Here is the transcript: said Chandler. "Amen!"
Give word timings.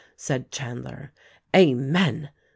said 0.17 0.49
Chandler. 0.49 1.11
"Amen!" 1.55 2.29